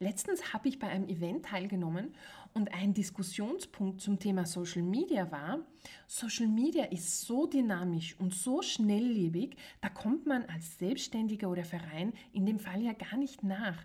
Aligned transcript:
Letztens 0.00 0.52
habe 0.52 0.68
ich 0.68 0.78
bei 0.78 0.86
einem 0.86 1.08
Event 1.08 1.46
teilgenommen 1.46 2.14
und 2.54 2.72
ein 2.72 2.94
Diskussionspunkt 2.94 4.00
zum 4.00 4.20
Thema 4.20 4.46
Social 4.46 4.82
Media 4.82 5.32
war, 5.32 5.58
Social 6.06 6.46
Media 6.46 6.84
ist 6.84 7.22
so 7.22 7.46
dynamisch 7.46 8.14
und 8.20 8.32
so 8.32 8.62
schnelllebig, 8.62 9.56
da 9.80 9.88
kommt 9.88 10.24
man 10.26 10.44
als 10.44 10.78
Selbstständiger 10.78 11.50
oder 11.50 11.64
Verein 11.64 12.12
in 12.32 12.46
dem 12.46 12.60
Fall 12.60 12.80
ja 12.80 12.92
gar 12.92 13.16
nicht 13.16 13.42
nach. 13.42 13.84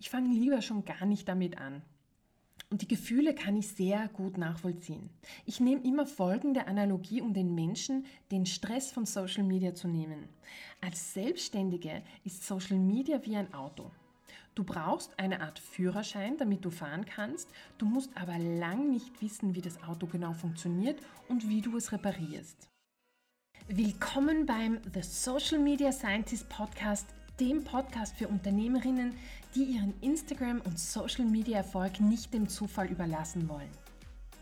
Ich 0.00 0.10
fange 0.10 0.34
lieber 0.34 0.60
schon 0.60 0.84
gar 0.84 1.06
nicht 1.06 1.28
damit 1.28 1.56
an. 1.58 1.82
Und 2.70 2.82
die 2.82 2.88
Gefühle 2.88 3.32
kann 3.32 3.56
ich 3.56 3.68
sehr 3.68 4.08
gut 4.08 4.36
nachvollziehen. 4.36 5.10
Ich 5.44 5.60
nehme 5.60 5.84
immer 5.84 6.06
folgende 6.06 6.66
Analogie, 6.66 7.20
um 7.20 7.32
den 7.32 7.54
Menschen 7.54 8.06
den 8.32 8.46
Stress 8.46 8.90
von 8.90 9.06
Social 9.06 9.44
Media 9.44 9.72
zu 9.74 9.86
nehmen. 9.86 10.28
Als 10.80 11.14
Selbstständige 11.14 12.02
ist 12.24 12.44
Social 12.44 12.78
Media 12.78 13.24
wie 13.24 13.36
ein 13.36 13.54
Auto. 13.54 13.92
Du 14.54 14.62
brauchst 14.62 15.18
eine 15.18 15.40
Art 15.40 15.58
Führerschein, 15.58 16.36
damit 16.36 16.64
du 16.64 16.70
fahren 16.70 17.04
kannst. 17.04 17.48
Du 17.76 17.86
musst 17.86 18.16
aber 18.16 18.38
lang 18.38 18.90
nicht 18.90 19.20
wissen, 19.20 19.54
wie 19.54 19.60
das 19.60 19.82
Auto 19.82 20.06
genau 20.06 20.32
funktioniert 20.32 21.00
und 21.28 21.48
wie 21.48 21.60
du 21.60 21.76
es 21.76 21.90
reparierst. 21.90 22.68
Willkommen 23.66 24.46
beim 24.46 24.78
The 24.92 25.02
Social 25.02 25.58
Media 25.58 25.90
Scientist 25.90 26.48
Podcast 26.48 27.06
dem 27.40 27.64
Podcast 27.64 28.16
für 28.16 28.28
Unternehmerinnen, 28.28 29.16
die 29.54 29.64
ihren 29.64 29.92
Instagram- 30.00 30.60
und 30.60 30.78
Social-Media-Erfolg 30.78 32.00
nicht 32.00 32.32
dem 32.32 32.48
Zufall 32.48 32.86
überlassen 32.86 33.48
wollen. 33.48 33.70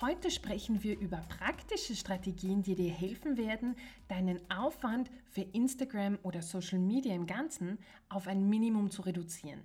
Heute 0.00 0.30
sprechen 0.30 0.84
wir 0.84 0.96
über 0.96 1.16
praktische 1.16 1.96
Strategien, 1.96 2.62
die 2.62 2.76
dir 2.76 2.92
helfen 2.92 3.36
werden, 3.36 3.74
deinen 4.06 4.38
Aufwand 4.48 5.10
für 5.24 5.40
Instagram 5.40 6.20
oder 6.22 6.40
Social 6.40 6.78
Media 6.78 7.14
im 7.14 7.26
Ganzen 7.26 7.78
auf 8.08 8.28
ein 8.28 8.48
Minimum 8.48 8.92
zu 8.92 9.02
reduzieren. 9.02 9.60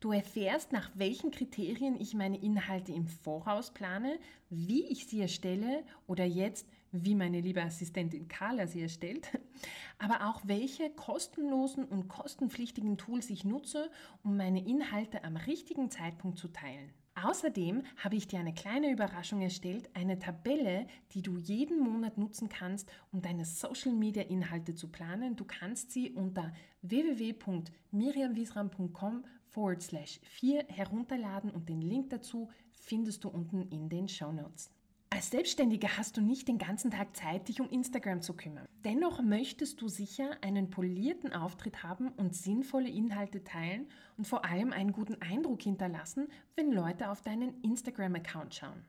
Du 0.00 0.12
erfährst, 0.12 0.72
nach 0.72 0.90
welchen 0.94 1.30
Kriterien 1.30 1.98
ich 1.98 2.12
meine 2.12 2.36
Inhalte 2.36 2.92
im 2.92 3.06
Voraus 3.06 3.72
plane, 3.72 4.18
wie 4.50 4.84
ich 4.86 5.06
sie 5.06 5.20
erstelle 5.20 5.82
oder 6.06 6.26
jetzt, 6.26 6.68
wie 6.92 7.14
meine 7.14 7.40
liebe 7.40 7.62
Assistentin 7.62 8.28
Carla 8.28 8.66
sie 8.66 8.82
erstellt, 8.82 9.28
aber 9.98 10.28
auch 10.28 10.42
welche 10.44 10.90
kostenlosen 10.90 11.86
und 11.86 12.08
kostenpflichtigen 12.08 12.98
Tools 12.98 13.30
ich 13.30 13.44
nutze, 13.44 13.90
um 14.22 14.36
meine 14.36 14.66
Inhalte 14.66 15.24
am 15.24 15.36
richtigen 15.36 15.90
Zeitpunkt 15.90 16.38
zu 16.38 16.48
teilen. 16.48 16.92
Außerdem 17.22 17.84
habe 17.96 18.16
ich 18.16 18.26
dir 18.26 18.40
eine 18.40 18.52
kleine 18.52 18.90
Überraschung 18.90 19.40
erstellt, 19.40 19.88
eine 19.94 20.18
Tabelle, 20.18 20.88
die 21.12 21.22
du 21.22 21.36
jeden 21.36 21.78
Monat 21.78 22.18
nutzen 22.18 22.48
kannst, 22.48 22.90
um 23.12 23.22
deine 23.22 23.44
Social 23.44 23.92
Media 23.92 24.24
Inhalte 24.24 24.74
zu 24.74 24.88
planen. 24.88 25.36
Du 25.36 25.44
kannst 25.44 25.92
sie 25.92 26.10
unter 26.10 26.52
www.miriamwiesram.com 26.82 29.24
forward 29.46 29.80
slash 29.80 30.18
4 30.24 30.64
herunterladen 30.68 31.52
und 31.52 31.68
den 31.68 31.82
Link 31.82 32.10
dazu 32.10 32.50
findest 32.72 33.22
du 33.22 33.28
unten 33.28 33.62
in 33.70 33.88
den 33.88 34.08
Show 34.08 34.32
Notes. 34.32 34.73
Als 35.14 35.30
Selbstständiger 35.30 35.96
hast 35.96 36.16
du 36.16 36.20
nicht 36.20 36.48
den 36.48 36.58
ganzen 36.58 36.90
Tag 36.90 37.14
Zeit, 37.14 37.46
dich 37.46 37.60
um 37.60 37.70
Instagram 37.70 38.20
zu 38.20 38.34
kümmern. 38.34 38.66
Dennoch 38.84 39.22
möchtest 39.22 39.80
du 39.80 39.86
sicher 39.86 40.36
einen 40.40 40.70
polierten 40.70 41.32
Auftritt 41.32 41.84
haben 41.84 42.08
und 42.08 42.34
sinnvolle 42.34 42.88
Inhalte 42.88 43.44
teilen 43.44 43.86
und 44.16 44.26
vor 44.26 44.44
allem 44.44 44.72
einen 44.72 44.90
guten 44.90 45.22
Eindruck 45.22 45.62
hinterlassen, 45.62 46.26
wenn 46.56 46.72
Leute 46.72 47.10
auf 47.10 47.22
deinen 47.22 47.62
Instagram-Account 47.62 48.56
schauen. 48.56 48.84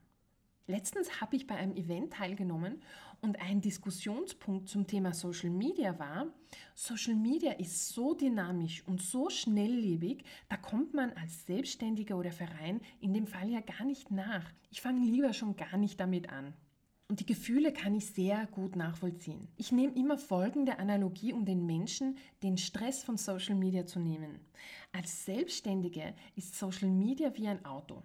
Letztens 0.67 1.21
habe 1.21 1.35
ich 1.35 1.45
bei 1.45 1.55
einem 1.55 1.75
Event 1.75 2.13
teilgenommen 2.13 2.81
und 3.21 3.39
ein 3.39 3.61
Diskussionspunkt 3.61 4.67
zum 4.67 4.87
Thema 4.87 5.13
Social 5.13 5.51
Media 5.51 5.99
war, 5.99 6.25
Social 6.73 7.13
Media 7.13 7.51
ist 7.51 7.89
so 7.89 8.15
dynamisch 8.15 8.83
und 8.87 8.99
so 8.99 9.29
schnelllebig, 9.29 10.23
da 10.49 10.57
kommt 10.57 10.95
man 10.95 11.11
als 11.11 11.45
Selbstständiger 11.45 12.17
oder 12.17 12.31
Verein 12.31 12.81
in 12.99 13.13
dem 13.13 13.27
Fall 13.27 13.49
ja 13.49 13.61
gar 13.61 13.85
nicht 13.85 14.09
nach. 14.09 14.51
Ich 14.71 14.81
fange 14.81 15.05
lieber 15.05 15.33
schon 15.33 15.55
gar 15.55 15.77
nicht 15.77 15.99
damit 15.99 16.29
an. 16.29 16.55
Und 17.07 17.19
die 17.19 17.27
Gefühle 17.27 17.71
kann 17.71 17.93
ich 17.93 18.07
sehr 18.07 18.47
gut 18.47 18.75
nachvollziehen. 18.75 19.47
Ich 19.57 19.71
nehme 19.71 19.93
immer 19.93 20.17
folgende 20.17 20.79
Analogie, 20.79 21.33
um 21.33 21.45
den 21.45 21.67
Menschen 21.67 22.17
den 22.41 22.57
Stress 22.57 23.03
von 23.03 23.17
Social 23.17 23.53
Media 23.53 23.85
zu 23.85 23.99
nehmen. 23.99 24.39
Als 24.91 25.25
Selbstständige 25.25 26.15
ist 26.35 26.57
Social 26.57 26.89
Media 26.89 27.31
wie 27.37 27.47
ein 27.47 27.63
Auto. 27.63 28.01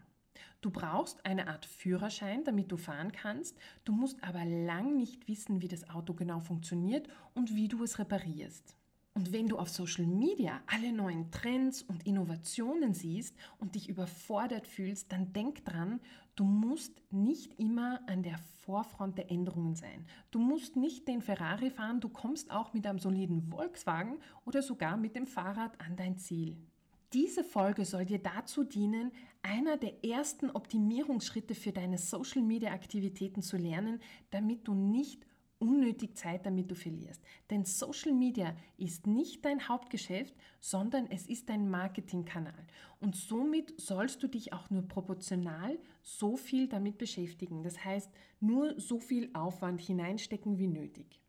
Du 0.60 0.70
brauchst 0.70 1.24
eine 1.24 1.48
Art 1.48 1.64
Führerschein, 1.64 2.44
damit 2.44 2.70
du 2.70 2.76
fahren 2.76 3.12
kannst. 3.12 3.56
Du 3.84 3.92
musst 3.92 4.22
aber 4.22 4.44
lang 4.44 4.96
nicht 4.96 5.26
wissen, 5.26 5.62
wie 5.62 5.68
das 5.68 5.88
Auto 5.88 6.12
genau 6.12 6.40
funktioniert 6.40 7.08
und 7.34 7.54
wie 7.54 7.68
du 7.68 7.82
es 7.82 7.98
reparierst. 7.98 8.76
Und 9.14 9.32
wenn 9.32 9.48
du 9.48 9.58
auf 9.58 9.70
Social 9.70 10.06
Media 10.06 10.60
alle 10.66 10.92
neuen 10.92 11.30
Trends 11.30 11.82
und 11.82 12.06
Innovationen 12.06 12.94
siehst 12.94 13.34
und 13.58 13.74
dich 13.74 13.88
überfordert 13.88 14.66
fühlst, 14.66 15.10
dann 15.10 15.32
denk 15.32 15.64
dran, 15.64 16.00
du 16.36 16.44
musst 16.44 17.02
nicht 17.10 17.58
immer 17.58 18.00
an 18.06 18.22
der 18.22 18.38
Vorfront 18.62 19.18
der 19.18 19.30
Änderungen 19.30 19.74
sein. 19.74 20.06
Du 20.30 20.38
musst 20.38 20.76
nicht 20.76 21.08
den 21.08 21.22
Ferrari 21.22 21.70
fahren, 21.70 22.00
du 22.00 22.08
kommst 22.08 22.50
auch 22.50 22.72
mit 22.72 22.86
einem 22.86 22.98
soliden 22.98 23.42
Volkswagen 23.42 24.18
oder 24.44 24.62
sogar 24.62 24.96
mit 24.96 25.16
dem 25.16 25.26
Fahrrad 25.26 25.80
an 25.80 25.96
dein 25.96 26.18
Ziel. 26.18 26.56
Diese 27.12 27.42
Folge 27.42 27.84
soll 27.84 28.04
dir 28.04 28.20
dazu 28.20 28.62
dienen, 28.62 29.10
einer 29.42 29.76
der 29.76 30.04
ersten 30.04 30.50
Optimierungsschritte 30.50 31.54
für 31.54 31.72
deine 31.72 31.98
Social-Media-Aktivitäten 31.98 33.42
zu 33.42 33.56
lernen, 33.56 34.00
damit 34.30 34.68
du 34.68 34.74
nicht 34.74 35.26
unnötig 35.60 36.16
Zeit 36.16 36.46
damit 36.46 36.70
du 36.70 36.74
verlierst. 36.74 37.22
Denn 37.50 37.64
Social 37.64 38.12
Media 38.12 38.56
ist 38.78 39.06
nicht 39.06 39.44
dein 39.44 39.68
Hauptgeschäft, 39.68 40.34
sondern 40.58 41.06
es 41.10 41.26
ist 41.26 41.48
dein 41.48 41.68
Marketingkanal. 41.68 42.66
Und 42.98 43.14
somit 43.14 43.78
sollst 43.78 44.22
du 44.22 44.28
dich 44.28 44.52
auch 44.52 44.70
nur 44.70 44.88
proportional 44.88 45.78
so 46.02 46.36
viel 46.36 46.66
damit 46.66 46.98
beschäftigen. 46.98 47.62
Das 47.62 47.84
heißt, 47.84 48.10
nur 48.40 48.78
so 48.80 48.98
viel 48.98 49.30
Aufwand 49.34 49.80
hineinstecken 49.80 50.58
wie 50.58 50.68
nötig. 50.68 51.19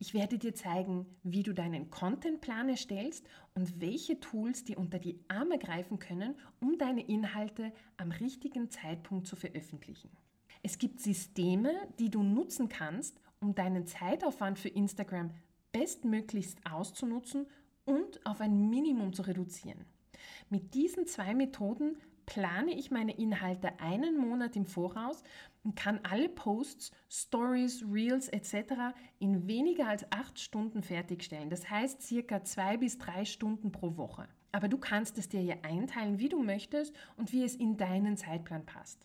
Ich 0.00 0.14
werde 0.14 0.38
dir 0.38 0.54
zeigen, 0.54 1.06
wie 1.24 1.42
du 1.42 1.52
deinen 1.52 1.90
Contentplan 1.90 2.68
erstellst 2.68 3.26
und 3.54 3.80
welche 3.80 4.20
Tools 4.20 4.62
dir 4.62 4.78
unter 4.78 5.00
die 5.00 5.18
Arme 5.26 5.58
greifen 5.58 5.98
können, 5.98 6.36
um 6.60 6.78
deine 6.78 7.04
Inhalte 7.04 7.72
am 7.96 8.12
richtigen 8.12 8.70
Zeitpunkt 8.70 9.26
zu 9.26 9.34
veröffentlichen. 9.34 10.10
Es 10.62 10.78
gibt 10.78 11.00
Systeme, 11.00 11.72
die 11.98 12.10
du 12.10 12.22
nutzen 12.22 12.68
kannst, 12.68 13.20
um 13.40 13.56
deinen 13.56 13.86
Zeitaufwand 13.86 14.60
für 14.60 14.68
Instagram 14.68 15.32
bestmöglichst 15.72 16.58
auszunutzen 16.70 17.46
und 17.84 18.24
auf 18.24 18.40
ein 18.40 18.70
Minimum 18.70 19.12
zu 19.12 19.22
reduzieren. 19.22 19.84
Mit 20.48 20.74
diesen 20.74 21.06
zwei 21.06 21.34
Methoden 21.34 21.96
plane 22.28 22.74
ich 22.74 22.90
meine 22.90 23.16
Inhalte 23.16 23.80
einen 23.80 24.18
Monat 24.18 24.54
im 24.54 24.66
Voraus 24.66 25.22
und 25.64 25.76
kann 25.76 26.00
alle 26.02 26.28
Posts, 26.28 26.92
Stories, 27.08 27.82
Reels 27.90 28.28
etc. 28.28 28.94
in 29.18 29.48
weniger 29.48 29.88
als 29.88 30.04
acht 30.12 30.38
Stunden 30.38 30.82
fertigstellen. 30.82 31.48
Das 31.48 31.70
heißt 31.70 32.02
circa 32.02 32.44
zwei 32.44 32.76
bis 32.76 32.98
drei 32.98 33.24
Stunden 33.24 33.72
pro 33.72 33.96
Woche. 33.96 34.28
Aber 34.52 34.68
du 34.68 34.76
kannst 34.76 35.16
es 35.16 35.30
dir 35.30 35.42
ja 35.42 35.56
einteilen, 35.62 36.18
wie 36.18 36.28
du 36.28 36.42
möchtest 36.42 36.94
und 37.16 37.32
wie 37.32 37.44
es 37.44 37.54
in 37.54 37.78
deinen 37.78 38.18
Zeitplan 38.18 38.66
passt. 38.66 39.00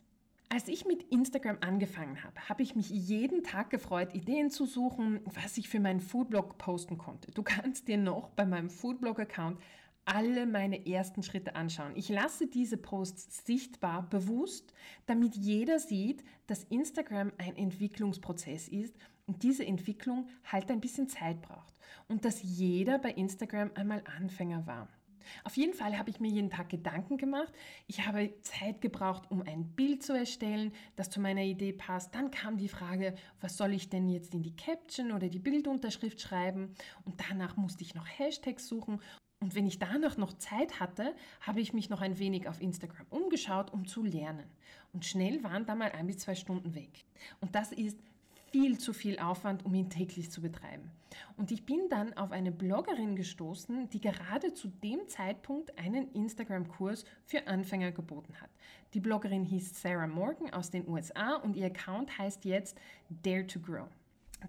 Als 0.49 0.67
ich 0.67 0.85
mit 0.85 1.03
Instagram 1.03 1.57
angefangen 1.61 2.23
habe, 2.23 2.49
habe 2.49 2.61
ich 2.61 2.75
mich 2.75 2.89
jeden 2.89 3.41
Tag 3.43 3.69
gefreut, 3.69 4.13
Ideen 4.13 4.51
zu 4.51 4.65
suchen, 4.65 5.21
was 5.25 5.57
ich 5.57 5.69
für 5.69 5.79
meinen 5.79 6.01
Foodblog 6.01 6.57
posten 6.57 6.97
konnte. 6.97 7.31
Du 7.31 7.41
kannst 7.41 7.87
dir 7.87 7.97
noch 7.97 8.29
bei 8.29 8.45
meinem 8.45 8.69
Foodblog-Account 8.69 9.59
alle 10.05 10.45
meine 10.45 10.85
ersten 10.85 11.23
Schritte 11.23 11.55
anschauen. 11.55 11.93
Ich 11.95 12.09
lasse 12.09 12.47
diese 12.47 12.77
Posts 12.77 13.45
sichtbar, 13.45 14.09
bewusst, 14.09 14.73
damit 15.05 15.35
jeder 15.35 15.79
sieht, 15.79 16.23
dass 16.47 16.63
Instagram 16.65 17.31
ein 17.37 17.55
Entwicklungsprozess 17.55 18.67
ist 18.67 18.95
und 19.25 19.43
diese 19.43 19.65
Entwicklung 19.65 20.27
halt 20.43 20.69
ein 20.69 20.81
bisschen 20.81 21.07
Zeit 21.07 21.41
braucht 21.41 21.73
und 22.07 22.25
dass 22.25 22.41
jeder 22.43 22.99
bei 22.99 23.11
Instagram 23.11 23.71
einmal 23.75 24.03
Anfänger 24.17 24.65
war. 24.67 24.89
Auf 25.43 25.55
jeden 25.57 25.73
Fall 25.73 25.97
habe 25.97 26.09
ich 26.09 26.19
mir 26.19 26.29
jeden 26.29 26.49
Tag 26.49 26.69
Gedanken 26.69 27.17
gemacht. 27.17 27.53
Ich 27.87 28.05
habe 28.05 28.33
Zeit 28.41 28.81
gebraucht, 28.81 29.23
um 29.29 29.41
ein 29.41 29.73
Bild 29.75 30.03
zu 30.03 30.13
erstellen, 30.13 30.73
das 30.95 31.09
zu 31.09 31.19
meiner 31.21 31.43
Idee 31.43 31.73
passt. 31.73 32.13
Dann 32.13 32.31
kam 32.31 32.57
die 32.57 32.67
Frage, 32.67 33.15
was 33.41 33.57
soll 33.57 33.73
ich 33.73 33.89
denn 33.89 34.09
jetzt 34.09 34.33
in 34.33 34.43
die 34.43 34.55
Caption 34.55 35.11
oder 35.11 35.29
die 35.29 35.39
Bildunterschrift 35.39 36.19
schreiben? 36.19 36.75
Und 37.05 37.21
danach 37.29 37.55
musste 37.55 37.83
ich 37.83 37.95
noch 37.95 38.05
Hashtags 38.05 38.67
suchen. 38.67 38.99
Und 39.43 39.55
wenn 39.55 39.67
ich 39.67 39.77
danach 39.77 40.15
noch 40.15 40.31
Zeit 40.37 40.79
hatte, 40.79 41.13
habe 41.41 41.59
ich 41.59 41.73
mich 41.73 41.89
noch 41.89 41.99
ein 41.99 42.17
wenig 42.17 42.47
auf 42.47 42.61
Instagram 42.61 43.05
umgeschaut, 43.09 43.73
um 43.73 43.85
zu 43.85 44.01
lernen. 44.01 44.45
Und 44.93 45.03
schnell 45.03 45.43
waren 45.43 45.65
da 45.65 45.75
mal 45.75 45.91
ein 45.91 46.07
bis 46.07 46.19
zwei 46.19 46.33
Stunden 46.33 46.75
weg. 46.75 47.03
Und 47.41 47.53
das 47.53 47.73
ist 47.73 47.99
viel 48.51 48.77
zu 48.77 48.93
viel 48.93 49.19
Aufwand, 49.19 49.65
um 49.65 49.75
ihn 49.75 49.89
täglich 49.89 50.31
zu 50.31 50.39
betreiben. 50.39 50.89
Und 51.35 51.51
ich 51.51 51.65
bin 51.65 51.89
dann 51.89 52.13
auf 52.13 52.31
eine 52.31 52.53
Bloggerin 52.53 53.17
gestoßen, 53.17 53.89
die 53.89 53.99
gerade 53.99 54.53
zu 54.53 54.69
dem 54.69 55.09
Zeitpunkt 55.09 55.77
einen 55.77 56.09
Instagram-Kurs 56.13 57.03
für 57.25 57.45
Anfänger 57.45 57.91
geboten 57.91 58.35
hat. 58.39 58.49
Die 58.93 59.01
Bloggerin 59.01 59.43
hieß 59.43 59.81
Sarah 59.81 60.07
Morgan 60.07 60.53
aus 60.53 60.71
den 60.71 60.87
USA 60.87 61.35
und 61.35 61.57
ihr 61.57 61.65
Account 61.65 62.17
heißt 62.17 62.45
jetzt 62.45 62.79
Dare 63.09 63.45
to 63.45 63.59
Grow. 63.59 63.89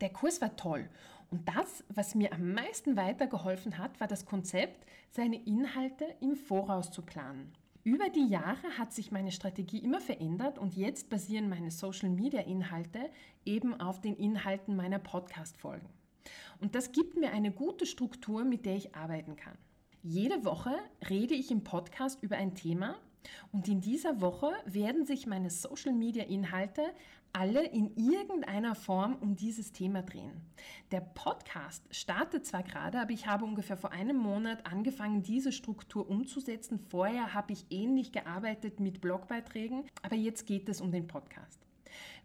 Der 0.01 0.11
Kurs 0.11 0.41
war 0.41 0.55
toll 0.55 0.89
und 1.35 1.49
das, 1.49 1.83
was 1.89 2.15
mir 2.15 2.33
am 2.33 2.53
meisten 2.53 2.97
weitergeholfen 2.97 3.77
hat, 3.77 3.99
war 3.99 4.07
das 4.07 4.25
Konzept, 4.25 4.87
seine 5.11 5.45
Inhalte 5.45 6.05
im 6.21 6.37
Voraus 6.37 6.93
zu 6.93 7.03
planen. 7.03 7.53
Über 7.83 8.09
die 8.09 8.29
Jahre 8.29 8.79
hat 8.79 8.93
sich 8.93 9.11
meine 9.11 9.33
Strategie 9.33 9.79
immer 9.79 10.01
verändert 10.01 10.61
und 10.61 10.77
jetzt 10.77 11.11
basieren 11.11 11.49
meine 11.49 11.73
Social-Media-Inhalte 11.73 13.11
eben 13.45 13.81
auf 13.81 14.01
den 14.01 14.15
Inhalten 14.15 14.77
meiner 14.77 15.01
Podcast-Folgen. 15.01 15.89
Und 16.61 16.77
das 16.77 16.93
gibt 16.93 17.17
mir 17.17 17.33
eine 17.33 17.51
gute 17.51 17.85
Struktur, 17.85 18.45
mit 18.45 18.65
der 18.65 18.77
ich 18.77 18.95
arbeiten 18.95 19.35
kann. 19.35 19.59
Jede 20.05 20.45
Woche 20.45 20.77
rede 21.11 21.35
ich 21.35 21.51
im 21.51 21.65
Podcast 21.65 22.23
über 22.23 22.37
ein 22.37 22.55
Thema 22.55 22.95
und 23.51 23.67
in 23.67 23.81
dieser 23.81 24.21
Woche 24.21 24.53
werden 24.67 25.05
sich 25.05 25.27
meine 25.27 25.51
Social-Media-Inhalte 25.51 26.83
alle 27.35 27.67
in 27.67 27.95
irgendeiner 27.97 28.75
Form 28.75 29.17
um 29.17 29.37
dieses 29.37 29.73
Thema 29.73 30.03
drehen. 30.03 30.41
Der 30.93 31.01
Podcast 31.01 31.83
startet 31.91 32.47
zwar 32.47 32.63
gerade, 32.63 33.01
aber 33.01 33.11
ich 33.11 33.27
habe 33.27 33.45
ungefähr 33.45 33.77
vor 33.77 33.93
einem 33.93 34.17
Monat 34.17 34.65
angefangen, 34.67 35.23
diese 35.23 35.51
Struktur 35.53 36.09
umzusetzen. 36.09 36.79
Vorher 36.79 37.35
habe 37.35 37.53
ich 37.53 37.67
ähnlich 37.71 38.13
gearbeitet 38.13 38.79
mit 38.79 39.01
Blogbeiträgen, 39.01 39.85
aber 40.03 40.17
jetzt 40.17 40.47
geht 40.47 40.69
es 40.69 40.81
um 40.81 40.93
den 40.93 41.09
Podcast. 41.09 41.61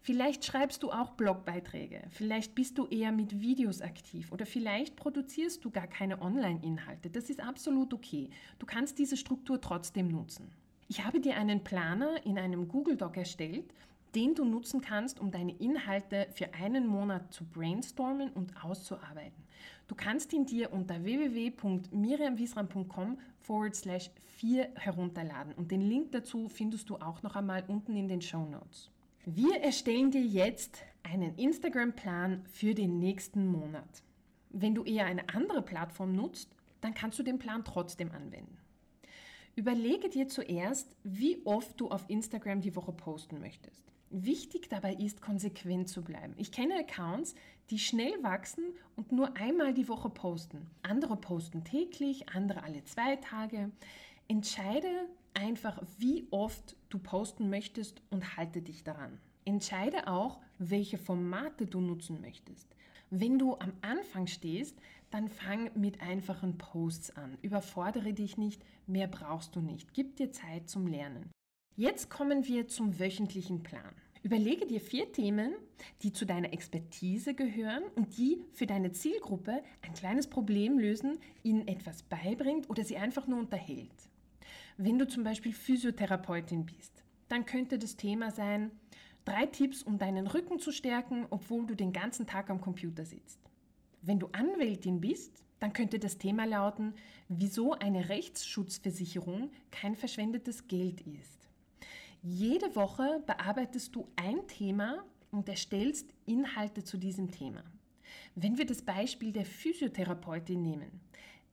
Vielleicht 0.00 0.44
schreibst 0.44 0.82
du 0.82 0.90
auch 0.90 1.10
Blogbeiträge, 1.10 2.02
vielleicht 2.10 2.54
bist 2.54 2.78
du 2.78 2.86
eher 2.86 3.12
mit 3.12 3.40
Videos 3.40 3.82
aktiv 3.82 4.32
oder 4.32 4.46
vielleicht 4.46 4.96
produzierst 4.96 5.64
du 5.64 5.70
gar 5.70 5.86
keine 5.86 6.22
Online-Inhalte. 6.22 7.10
Das 7.10 7.28
ist 7.28 7.40
absolut 7.40 7.92
okay. 7.92 8.30
Du 8.58 8.66
kannst 8.66 8.98
diese 8.98 9.16
Struktur 9.16 9.60
trotzdem 9.60 10.08
nutzen. 10.08 10.50
Ich 10.88 11.04
habe 11.04 11.20
dir 11.20 11.36
einen 11.36 11.62
Planer 11.62 12.24
in 12.24 12.38
einem 12.38 12.66
Google 12.66 12.96
Doc 12.96 13.16
erstellt, 13.16 13.72
den 14.14 14.34
du 14.34 14.44
nutzen 14.44 14.80
kannst, 14.80 15.20
um 15.20 15.30
deine 15.30 15.54
Inhalte 15.56 16.26
für 16.32 16.54
einen 16.54 16.86
Monat 16.86 17.30
zu 17.32 17.44
brainstormen 17.44 18.30
und 18.30 18.64
auszuarbeiten. 18.64 19.44
Du 19.88 19.94
kannst 19.94 20.32
ihn 20.32 20.46
dir 20.46 20.72
unter 20.72 21.04
www.miriamwiesram.com 21.04 23.18
forward 23.40 23.74
slash 23.74 24.10
4 24.36 24.68
herunterladen 24.76 25.52
und 25.54 25.70
den 25.70 25.82
Link 25.82 26.12
dazu 26.12 26.48
findest 26.48 26.88
du 26.90 26.96
auch 26.96 27.22
noch 27.22 27.36
einmal 27.36 27.64
unten 27.68 27.94
in 27.96 28.08
den 28.08 28.22
Show 28.22 28.46
Notes. 28.46 28.90
Wir 29.26 29.60
erstellen 29.60 30.10
dir 30.10 30.22
jetzt 30.22 30.82
einen 31.02 31.36
Instagram-Plan 31.36 32.44
für 32.46 32.74
den 32.74 32.98
nächsten 32.98 33.46
Monat. 33.46 34.02
Wenn 34.50 34.74
du 34.74 34.84
eher 34.84 35.06
eine 35.06 35.28
andere 35.28 35.62
Plattform 35.62 36.14
nutzt, 36.14 36.54
dann 36.80 36.94
kannst 36.94 37.18
du 37.18 37.22
den 37.22 37.38
Plan 37.38 37.64
trotzdem 37.64 38.10
anwenden. 38.12 38.56
Überlege 39.56 40.08
dir 40.08 40.28
zuerst, 40.28 40.94
wie 41.02 41.42
oft 41.44 41.80
du 41.80 41.90
auf 41.90 42.08
Instagram 42.08 42.60
die 42.60 42.74
Woche 42.76 42.92
posten 42.92 43.40
möchtest. 43.40 43.84
Wichtig 44.10 44.68
dabei 44.68 44.94
ist, 44.94 45.22
konsequent 45.22 45.88
zu 45.88 46.02
bleiben. 46.02 46.34
Ich 46.36 46.50
kenne 46.50 46.74
Accounts, 46.80 47.36
die 47.70 47.78
schnell 47.78 48.12
wachsen 48.22 48.64
und 48.96 49.12
nur 49.12 49.36
einmal 49.36 49.72
die 49.72 49.88
Woche 49.88 50.10
posten. 50.10 50.66
Andere 50.82 51.16
posten 51.16 51.62
täglich, 51.62 52.28
andere 52.28 52.64
alle 52.64 52.82
zwei 52.84 53.16
Tage. 53.16 53.70
Entscheide 54.26 55.06
einfach, 55.32 55.80
wie 55.98 56.26
oft 56.32 56.76
du 56.88 56.98
posten 56.98 57.50
möchtest 57.50 58.02
und 58.10 58.36
halte 58.36 58.62
dich 58.62 58.82
daran. 58.82 59.20
Entscheide 59.44 60.08
auch, 60.08 60.40
welche 60.58 60.98
Formate 60.98 61.66
du 61.66 61.80
nutzen 61.80 62.20
möchtest. 62.20 62.74
Wenn 63.10 63.38
du 63.38 63.54
am 63.60 63.72
Anfang 63.80 64.26
stehst, 64.26 64.76
dann 65.10 65.28
fang 65.28 65.70
mit 65.74 66.00
einfachen 66.00 66.58
Posts 66.58 67.16
an. 67.16 67.38
Überfordere 67.42 68.12
dich 68.12 68.36
nicht, 68.36 68.64
mehr 68.88 69.06
brauchst 69.06 69.54
du 69.54 69.60
nicht. 69.60 69.94
Gib 69.94 70.16
dir 70.16 70.32
Zeit 70.32 70.68
zum 70.68 70.88
Lernen. 70.88 71.30
Jetzt 71.80 72.10
kommen 72.10 72.46
wir 72.46 72.68
zum 72.68 72.98
wöchentlichen 73.00 73.62
Plan. 73.62 73.94
Überlege 74.22 74.66
dir 74.66 74.82
vier 74.82 75.10
Themen, 75.12 75.54
die 76.02 76.12
zu 76.12 76.26
deiner 76.26 76.52
Expertise 76.52 77.32
gehören 77.32 77.84
und 77.94 78.18
die 78.18 78.44
für 78.52 78.66
deine 78.66 78.92
Zielgruppe 78.92 79.62
ein 79.80 79.94
kleines 79.94 80.26
Problem 80.26 80.78
lösen, 80.78 81.18
ihnen 81.42 81.66
etwas 81.66 82.02
beibringt 82.02 82.68
oder 82.68 82.84
sie 82.84 82.98
einfach 82.98 83.26
nur 83.26 83.38
unterhält. 83.38 84.10
Wenn 84.76 84.98
du 84.98 85.08
zum 85.08 85.24
Beispiel 85.24 85.54
Physiotherapeutin 85.54 86.66
bist, 86.66 87.02
dann 87.28 87.46
könnte 87.46 87.78
das 87.78 87.96
Thema 87.96 88.30
sein, 88.30 88.72
drei 89.24 89.46
Tipps, 89.46 89.82
um 89.82 89.96
deinen 89.96 90.26
Rücken 90.26 90.58
zu 90.58 90.72
stärken, 90.72 91.24
obwohl 91.30 91.64
du 91.64 91.74
den 91.74 91.94
ganzen 91.94 92.26
Tag 92.26 92.50
am 92.50 92.60
Computer 92.60 93.06
sitzt. 93.06 93.40
Wenn 94.02 94.18
du 94.18 94.28
Anwältin 94.32 95.00
bist, 95.00 95.42
dann 95.60 95.72
könnte 95.72 95.98
das 95.98 96.18
Thema 96.18 96.44
lauten, 96.44 96.92
wieso 97.28 97.72
eine 97.72 98.10
Rechtsschutzversicherung 98.10 99.50
kein 99.70 99.96
verschwendetes 99.96 100.68
Geld 100.68 101.00
ist. 101.00 101.39
Jede 102.22 102.76
Woche 102.76 103.22
bearbeitest 103.26 103.96
du 103.96 104.06
ein 104.16 104.46
Thema 104.46 105.02
und 105.30 105.48
erstellst 105.48 106.12
Inhalte 106.26 106.84
zu 106.84 106.98
diesem 106.98 107.30
Thema. 107.30 107.64
Wenn 108.34 108.58
wir 108.58 108.66
das 108.66 108.82
Beispiel 108.82 109.32
der 109.32 109.46
Physiotherapeutin 109.46 110.60
nehmen, 110.60 111.00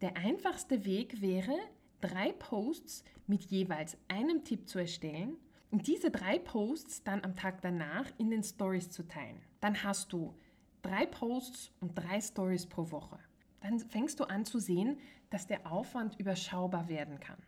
der 0.02 0.18
einfachste 0.18 0.84
Weg 0.84 1.22
wäre, 1.22 1.58
drei 2.02 2.34
Posts 2.34 3.06
mit 3.28 3.46
jeweils 3.46 3.98
einem 4.10 4.44
Tipp 4.44 4.68
zu 4.68 4.80
erstellen 4.80 5.38
und 5.72 5.88
diese 5.88 6.12
drei 6.12 6.38
Posts 6.38 7.02
dann 7.06 7.24
am 7.24 7.38
Tag 7.38 7.62
danach 7.62 8.12
in 8.18 8.30
den 8.30 8.44
Stories 8.44 8.92
zu 8.92 9.08
teilen. 9.08 9.40
Dann 9.62 9.81
hast 9.84 10.12
du 10.12 10.36
drei 10.81 11.06
Posts 11.06 11.72
und 11.80 11.98
drei 11.98 12.19
Stories 12.19 12.66
pro 12.66 12.92
Woche. 12.92 13.19
Dann 13.62 13.80
fängst 13.80 14.19
du 14.19 14.25
an 14.25 14.44
zu 14.44 14.60
sehen, 14.60 15.00
dass 15.30 15.48
der 15.48 15.72
Aufwand 15.72 16.19
überschaubar 16.19 16.90
werden 16.90 17.22
kann. 17.22 17.42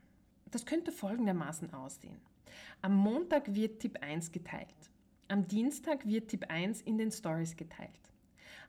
Das 0.51 0.66
könnte 0.66 0.94
folgendermaßen 0.94 1.74
aussehen. 1.74 2.21
Am 2.81 2.96
Montag 2.96 3.54
wird 3.54 3.80
Tipp 3.80 3.98
1 4.01 4.31
geteilt. 4.31 4.90
Am 5.28 5.48
Dienstag 5.48 6.06
wird 6.07 6.30
Tipp 6.30 6.46
1 6.50 6.81
in 6.81 6.98
den 6.98 7.12
Stories 7.12 7.56
geteilt. 7.56 7.92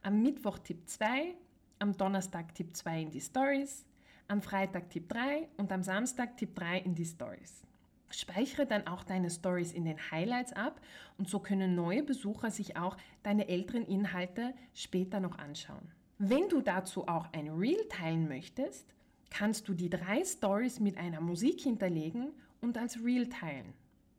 Am 0.03 0.23
Mittwoch 0.23 0.59
Tipp 0.59 0.88
2, 0.88 1.35
am 1.79 1.97
Donnerstag 1.97 2.55
Tipp 2.55 2.77
2 2.77 3.03
in 3.03 3.11
die 3.11 3.21
Stories, 3.21 3.87
am 4.29 4.43
Freitag 4.43 4.91
Tipp 4.91 5.09
3 5.09 5.49
und 5.56 5.73
am 5.73 5.82
Samstag 5.82 6.37
Tipp 6.37 6.55
3 6.55 6.81
in 6.81 6.94
die 6.94 7.05
Stories. 7.05 7.62
Speichere 8.11 8.67
dann 8.67 8.87
auch 8.87 9.05
deine 9.05 9.31
Stories 9.31 9.73
in 9.73 9.85
den 9.85 9.99
Highlights 10.11 10.53
ab 10.53 10.81
und 11.17 11.29
so 11.29 11.38
können 11.38 11.75
neue 11.75 12.03
Besucher 12.03 12.50
sich 12.50 12.76
auch 12.76 12.97
deine 13.23 13.49
älteren 13.49 13.87
Inhalte 13.87 14.53
später 14.75 15.21
noch 15.21 15.38
anschauen. 15.38 15.93
Wenn 16.19 16.49
du 16.49 16.61
dazu 16.61 17.09
auch 17.09 17.33
ein 17.33 17.49
Reel 17.49 17.88
teilen 17.88 18.28
möchtest, 18.28 18.95
kannst 19.31 19.69
du 19.69 19.75
die 19.75 19.88
drei 19.88 20.25
Stories 20.25 20.81
mit 20.81 20.99
einer 20.99 21.21
Musik 21.21 21.61
hinterlegen 21.61 22.33
und 22.61 22.79
als 22.79 23.02
Reel 23.05 23.29
teilen. 23.29 23.73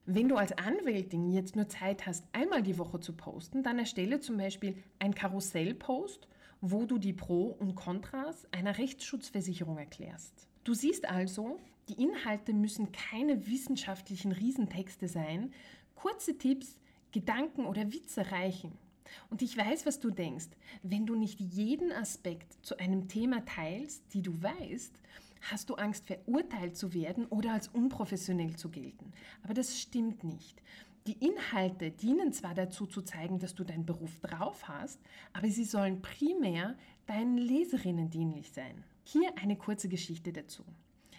Wenn 0.06 0.28
du 0.28 0.36
als 0.36 0.52
Anwältin 0.58 1.32
jetzt 1.32 1.56
nur 1.56 1.70
Zeit 1.70 2.06
hast, 2.08 2.26
einmal 2.32 2.64
die 2.64 2.78
Woche 2.78 3.00
zu 3.00 3.14
posten, 3.14 3.64
dann 3.64 3.80
erstelle 3.80 4.20
zum 4.20 4.38
Beispiel 4.38 4.76
ein 5.00 5.14
Karussellpost, 5.14 6.28
wo 6.60 6.86
du 6.86 6.98
die 6.98 7.14
Pro 7.14 7.56
und 7.60 7.76
Kontras 7.76 8.48
einer 8.52 8.78
Rechtsschutzversicherung 8.78 9.78
erklärst. 9.78 10.48
Du 10.64 10.74
siehst 10.74 11.10
also, 11.10 11.60
die 11.90 12.02
Inhalte 12.02 12.54
müssen 12.54 12.92
keine 12.92 13.48
wissenschaftlichen 13.48 14.32
Riesentexte 14.32 15.08
sein. 15.08 15.54
Kurze 15.96 16.38
Tipps, 16.38 16.78
Gedanken 17.12 17.66
oder 17.66 17.92
Witze 17.92 18.32
reichen. 18.32 18.72
Und 19.30 19.42
ich 19.42 19.58
weiß, 19.58 19.86
was 19.86 20.00
du 20.00 20.10
denkst. 20.10 20.50
Wenn 20.84 21.06
du 21.06 21.16
nicht 21.16 21.40
jeden 21.40 21.92
Aspekt 21.92 22.58
zu 22.66 22.78
einem 22.78 23.08
Thema 23.08 23.44
teilst, 23.46 24.14
die 24.14 24.22
du 24.22 24.42
weißt, 24.42 25.02
hast 25.42 25.70
du 25.70 25.76
Angst, 25.76 26.06
verurteilt 26.06 26.78
zu 26.78 26.94
werden 26.94 27.26
oder 27.26 27.54
als 27.54 27.68
unprofessionell 27.68 28.56
zu 28.56 28.70
gelten. 28.70 29.12
Aber 29.44 29.54
das 29.54 29.80
stimmt 29.80 30.24
nicht. 30.24 30.62
Die 31.08 31.26
Inhalte 31.26 31.90
dienen 31.90 32.32
zwar 32.32 32.54
dazu 32.54 32.86
zu 32.86 33.02
zeigen, 33.02 33.40
dass 33.40 33.56
du 33.56 33.64
deinen 33.64 33.86
Beruf 33.86 34.20
drauf 34.20 34.68
hast, 34.68 35.00
aber 35.34 35.48
sie 35.50 35.64
sollen 35.64 36.02
primär 36.02 36.76
deinen 37.08 37.38
Leserinnen 37.38 38.12
dienlich 38.12 38.52
sein. 38.52 38.84
Hier 39.04 39.32
eine 39.42 39.56
kurze 39.56 39.90
Geschichte 39.90 40.32
dazu. 40.32 40.64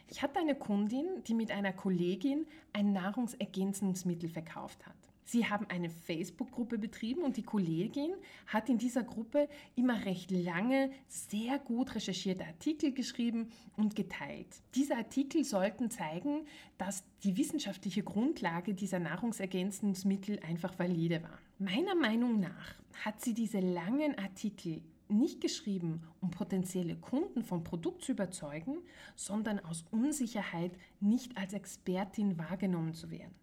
Ich 0.08 0.22
hatte 0.22 0.38
eine 0.38 0.54
Kundin, 0.54 1.06
die 1.26 1.34
mit 1.34 1.50
einer 1.50 1.72
Kollegin 1.72 2.46
ein 2.72 2.92
Nahrungsergänzungsmittel 2.92 4.28
verkauft 4.28 4.86
hat. 4.86 4.94
Sie 5.24 5.46
haben 5.46 5.66
eine 5.68 5.88
Facebook-Gruppe 5.88 6.78
betrieben 6.78 7.22
und 7.22 7.36
die 7.36 7.42
Kollegin 7.42 8.12
hat 8.46 8.68
in 8.68 8.78
dieser 8.78 9.02
Gruppe 9.02 9.48
immer 9.76 10.04
recht 10.04 10.30
lange, 10.30 10.90
sehr 11.08 11.58
gut 11.58 11.94
recherchierte 11.94 12.44
Artikel 12.44 12.92
geschrieben 12.92 13.48
und 13.76 13.94
geteilt. 13.94 14.48
Diese 14.74 14.96
Artikel 14.96 15.44
sollten 15.44 15.90
zeigen, 15.90 16.46
dass 16.78 17.04
die 17.22 17.36
wissenschaftliche 17.36 18.02
Grundlage 18.02 18.74
dieser 18.74 18.98
Nahrungsergänzungsmittel 18.98 20.40
einfach 20.40 20.78
valide 20.78 21.22
war. 21.22 21.38
Meiner 21.58 21.94
Meinung 21.94 22.40
nach 22.40 22.74
hat 23.04 23.20
sie 23.20 23.34
diese 23.34 23.60
langen 23.60 24.18
Artikel 24.18 24.82
nicht 25.08 25.40
geschrieben, 25.40 26.02
um 26.20 26.30
potenzielle 26.30 26.96
Kunden 26.96 27.42
vom 27.42 27.64
Produkt 27.64 28.02
zu 28.02 28.12
überzeugen, 28.12 28.78
sondern 29.14 29.60
aus 29.60 29.84
Unsicherheit, 29.90 30.72
nicht 31.00 31.36
als 31.36 31.52
Expertin 31.52 32.38
wahrgenommen 32.38 32.94
zu 32.94 33.10
werden. 33.10 33.34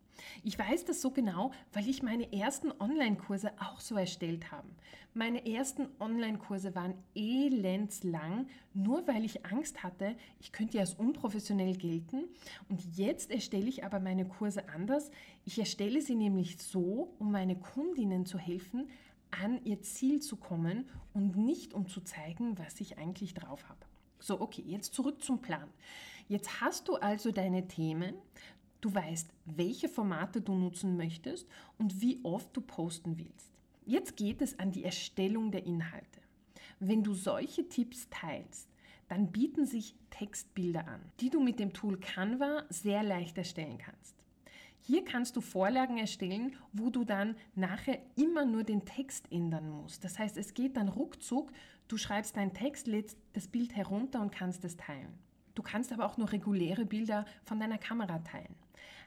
Ich 0.43 0.57
weiß 0.57 0.85
das 0.85 1.01
so 1.01 1.11
genau, 1.11 1.51
weil 1.73 1.87
ich 1.87 2.03
meine 2.03 2.31
ersten 2.33 2.71
Online-Kurse 2.79 3.51
auch 3.59 3.79
so 3.79 3.95
erstellt 3.95 4.51
habe. 4.51 4.67
Meine 5.13 5.45
ersten 5.45 5.87
Online-Kurse 5.99 6.75
waren 6.75 6.93
elendslang, 7.15 8.47
nur 8.73 9.07
weil 9.07 9.25
ich 9.25 9.45
Angst 9.45 9.81
hatte, 9.83 10.15
ich 10.39 10.51
könnte 10.51 10.77
ja 10.77 10.81
als 10.81 10.93
unprofessionell 10.93 11.75
gelten. 11.75 12.25
Und 12.69 12.97
jetzt 12.97 13.31
erstelle 13.31 13.67
ich 13.67 13.83
aber 13.83 13.99
meine 13.99 14.25
Kurse 14.25 14.69
anders. 14.69 15.09
Ich 15.45 15.57
erstelle 15.57 16.01
sie 16.01 16.15
nämlich 16.15 16.59
so, 16.59 17.15
um 17.17 17.31
meine 17.31 17.55
Kundinnen 17.55 18.25
zu 18.25 18.37
helfen, 18.37 18.87
an 19.31 19.63
ihr 19.63 19.81
Ziel 19.81 20.21
zu 20.21 20.35
kommen 20.35 20.89
und 21.13 21.37
nicht 21.37 21.73
um 21.73 21.87
zu 21.87 22.01
zeigen, 22.01 22.57
was 22.57 22.79
ich 22.81 22.97
eigentlich 22.97 23.33
drauf 23.33 23.67
habe. 23.67 23.79
So, 24.19 24.41
okay, 24.41 24.63
jetzt 24.65 24.93
zurück 24.93 25.23
zum 25.23 25.41
Plan. 25.41 25.69
Jetzt 26.27 26.61
hast 26.61 26.87
du 26.87 26.95
also 26.95 27.31
deine 27.31 27.67
Themen, 27.67 28.13
du 28.81 28.93
weißt, 28.93 29.29
welche 29.45 29.89
Formate 29.89 30.41
du 30.41 30.53
nutzen 30.53 30.97
möchtest 30.97 31.47
und 31.77 32.01
wie 32.01 32.19
oft 32.23 32.55
du 32.55 32.61
posten 32.61 33.17
willst. 33.17 33.51
Jetzt 33.85 34.17
geht 34.17 34.41
es 34.41 34.59
an 34.59 34.71
die 34.71 34.83
Erstellung 34.83 35.51
der 35.51 35.65
Inhalte. 35.65 36.21
Wenn 36.79 37.03
du 37.03 37.13
solche 37.13 37.67
Tipps 37.67 38.07
teilst, 38.09 38.69
dann 39.07 39.31
bieten 39.31 39.65
sich 39.65 39.95
Textbilder 40.11 40.87
an, 40.87 41.01
die 41.19 41.29
du 41.29 41.39
mit 41.39 41.59
dem 41.59 41.73
Tool 41.73 41.99
Canva 41.99 42.63
sehr 42.69 43.03
leicht 43.03 43.37
erstellen 43.37 43.79
kannst. 43.79 44.15
Hier 44.81 45.03
kannst 45.03 45.35
du 45.35 45.41
Vorlagen 45.41 45.97
erstellen, 45.97 46.55
wo 46.71 46.89
du 46.89 47.03
dann 47.03 47.35
nachher 47.55 47.99
immer 48.15 48.45
nur 48.45 48.63
den 48.63 48.85
Text 48.85 49.31
ändern 49.31 49.69
musst. 49.69 50.03
Das 50.03 50.17
heißt, 50.17 50.37
es 50.37 50.53
geht 50.53 50.77
dann 50.77 50.89
ruckzuck, 50.89 51.51
du 51.87 51.97
schreibst 51.97 52.37
deinen 52.37 52.53
Text, 52.53 52.87
lädst 52.87 53.17
das 53.33 53.47
Bild 53.47 53.75
herunter 53.75 54.21
und 54.21 54.31
kannst 54.31 54.63
es 54.63 54.77
teilen. 54.77 55.13
Du 55.55 55.63
kannst 55.63 55.91
aber 55.91 56.05
auch 56.05 56.17
nur 56.17 56.31
reguläre 56.31 56.85
Bilder 56.85 57.25
von 57.43 57.59
deiner 57.59 57.77
Kamera 57.77 58.19
teilen. 58.19 58.55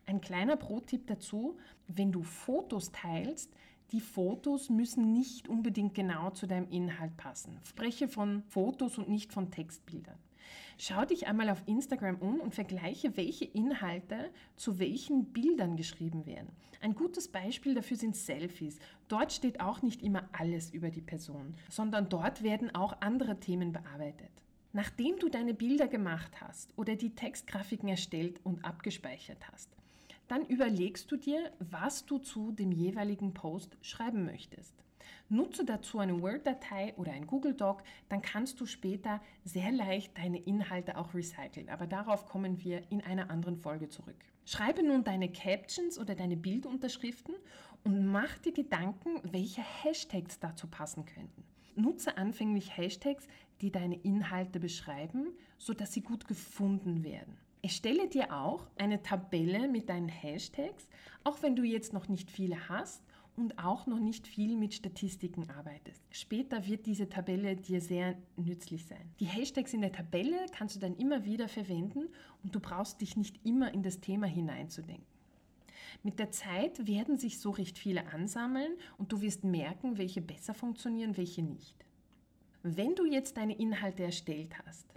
Ein 0.07 0.21
kleiner 0.21 0.57
Pro-Tipp 0.57 1.07
dazu, 1.07 1.57
wenn 1.89 2.13
du 2.13 2.23
Fotos 2.23 2.93
teilst, 2.93 3.55
die 3.93 4.01
Fotos 4.01 4.71
müssen 4.71 5.13
nicht 5.13 5.49
unbedingt 5.49 5.95
genau 5.95 6.31
zu 6.31 6.47
deinem 6.47 6.69
Inhalt 6.71 7.17
passen. 7.17 7.59
Spreche 7.65 8.09
von 8.09 8.43
Fotos 8.49 8.99
und 8.99 9.09
nicht 9.09 9.33
von 9.33 9.51
Textbildern. 9.51 10.19
Schau 10.79 11.05
dich 11.05 11.27
einmal 11.27 11.51
auf 11.51 11.63
Instagram 11.67 12.17
um 12.17 12.41
und 12.41 12.55
vergleiche, 12.55 13.17
welche 13.17 13.45
Inhalte 13.45 14.31
zu 14.57 14.79
welchen 14.79 15.27
Bildern 15.27 15.77
geschrieben 15.77 16.27
werden. 16.27 16.49
Ein 16.81 16.95
gutes 16.95 17.29
Beispiel 17.29 17.75
dafür 17.75 17.97
sind 17.97 18.17
Selfies. 18.17 18.79
Dort 19.09 19.33
steht 19.33 19.61
auch 19.61 19.83
nicht 19.83 20.03
immer 20.03 20.29
alles 20.33 20.71
über 20.71 20.91
die 20.91 21.03
Person, 21.03 21.55
sondern 21.69 22.09
dort 22.09 22.43
werden 22.43 22.75
auch 22.75 22.97
andere 23.01 23.39
Themen 23.39 23.73
bearbeitet. 23.73 24.31
Nachdem 24.73 25.19
du 25.19 25.29
deine 25.29 25.53
Bilder 25.53 25.87
gemacht 25.87 26.41
hast 26.41 26.77
oder 26.79 26.97
die 26.97 27.15
Textgrafiken 27.15 27.91
erstellt 27.91 28.41
und 28.43 28.65
abgespeichert 28.65 29.47
hast, 29.53 29.69
dann 30.29 30.47
überlegst 30.47 31.11
du 31.11 31.17
dir, 31.17 31.53
was 31.59 32.07
du 32.07 32.19
zu 32.19 32.53
dem 32.53 32.73
jeweiligen 32.73 33.35
Post 33.35 33.77
schreiben 33.83 34.25
möchtest. 34.25 34.75
Nutze 35.29 35.65
dazu 35.65 35.99
eine 35.99 36.21
Word-Datei 36.21 36.95
oder 36.97 37.13
ein 37.13 37.27
Google 37.27 37.55
Doc, 37.55 37.83
dann 38.09 38.21
kannst 38.21 38.61
du 38.61 38.67
später 38.67 39.21
sehr 39.45 39.73
leicht 39.73 40.17
deine 40.19 40.39
Inhalte 40.39 40.99
auch 40.99 41.15
recyceln. 41.15 41.71
Aber 41.71 41.87
darauf 41.87 42.27
kommen 42.27 42.63
wir 42.63 42.83
in 42.91 43.01
einer 43.03 43.31
anderen 43.31 43.57
Folge 43.57 43.89
zurück. 43.89 44.17
Schreibe 44.45 44.83
nun 44.83 45.05
deine 45.05 45.31
Captions 45.31 45.99
oder 45.99 46.15
deine 46.15 46.37
Bildunterschriften 46.37 47.35
und 47.85 48.07
mach 48.07 48.39
dir 48.39 48.53
Gedanken, 48.53 49.21
welche 49.23 49.63
Hashtags 49.63 50.39
dazu 50.39 50.67
passen 50.67 51.07
könnten. 51.07 51.45
Nutze 51.75 52.19
anfänglich 52.19 52.77
Hashtags, 52.77 53.27
die 53.61 53.71
deine 53.71 53.97
Inhalte 53.97 54.61
beschreiben, 54.61 55.29
sodass 55.57 55.93
sie 55.93 56.03
gut 56.03 56.29
gefunden 56.29 57.05
werden. 57.05 57.39
Erstelle 57.65 58.09
dir 58.09 58.33
auch 58.33 58.67
eine 58.77 59.03
Tabelle 59.05 59.69
mit 59.69 59.89
deinen 59.89 60.09
Hashtags, 60.09 60.89
auch 61.23 61.43
wenn 61.43 61.55
du 61.55 61.63
jetzt 61.63 61.93
noch 61.93 62.09
nicht 62.09 62.29
viele 62.29 62.69
hast 62.69 63.05
und 63.37 63.57
auch 63.59 63.87
noch 63.87 64.01
nicht 64.01 64.27
viel 64.27 64.57
mit 64.57 64.75
Statistiken 64.75 65.49
arbeitest. 65.49 66.03
Später 66.11 66.67
wird 66.67 66.87
diese 66.87 67.09
Tabelle 67.09 67.55
dir 67.55 67.81
sehr 67.81 68.17
nützlich 68.37 68.85
sein. 68.87 69.15
Die 69.21 69.27
Hashtags 69.27 69.73
in 69.73 69.81
der 69.81 69.93
Tabelle 69.93 70.47
kannst 70.51 70.75
du 70.75 70.81
dann 70.81 70.97
immer 70.97 71.25
wieder 71.25 71.47
verwenden 71.47 72.09
und 72.43 72.53
du 72.53 72.59
brauchst 72.59 73.01
dich 73.01 73.17
nicht 73.17 73.39
immer 73.47 73.73
in 73.73 73.85
das 73.85 74.01
Thema 74.01 74.27
hineinzudenken. 74.27 75.07
Mit 76.03 76.19
der 76.19 76.33
Zeit 76.33 76.87
werden 76.89 77.17
sich 77.17 77.39
so 77.39 77.51
recht 77.51 77.79
viele 77.79 78.13
ansammeln 78.13 78.73
und 78.99 79.13
du 79.13 79.21
wirst 79.21 79.45
merken, 79.45 79.99
welche 79.99 80.21
besser 80.21 80.53
funktionieren, 80.53 81.17
welche 81.17 81.43
nicht. 81.43 81.77
Wenn 82.65 82.97
du 82.97 83.05
jetzt 83.05 83.37
deine 83.37 83.57
Inhalte 83.57 84.03
erstellt 84.03 84.57
hast, 84.67 84.93